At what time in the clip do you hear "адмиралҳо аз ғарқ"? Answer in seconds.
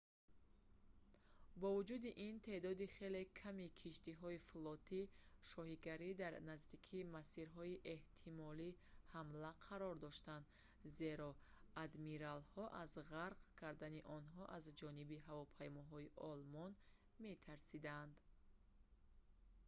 11.85-13.37